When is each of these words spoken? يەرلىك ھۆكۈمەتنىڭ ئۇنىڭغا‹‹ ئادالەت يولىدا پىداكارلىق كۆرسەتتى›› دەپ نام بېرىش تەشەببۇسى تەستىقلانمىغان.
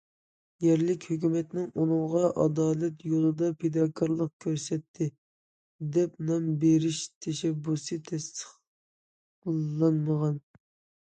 يەرلىك 0.65 1.03
ھۆكۈمەتنىڭ 1.09 1.67
ئۇنىڭغا‹‹ 1.81 2.23
ئادالەت 2.43 3.05
يولىدا 3.11 3.49
پىداكارلىق 3.65 4.31
كۆرسەتتى›› 4.47 5.09
دەپ 5.99 6.17
نام 6.31 6.49
بېرىش 6.67 7.03
تەشەببۇسى 7.27 7.99
تەستىقلانمىغان. 8.11 10.43